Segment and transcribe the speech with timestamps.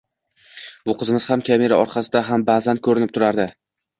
[0.89, 3.49] Bu qizimiz ham kamera orqasida ham ba’zan ko‘rinib turadi